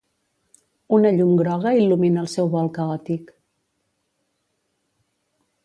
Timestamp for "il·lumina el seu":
1.81-2.49